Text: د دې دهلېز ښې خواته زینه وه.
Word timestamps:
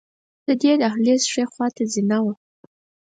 د 0.47 0.49
دې 0.61 0.73
دهلېز 0.81 1.21
ښې 1.31 1.43
خواته 1.51 1.83
زینه 1.93 2.17
وه. 2.23 2.33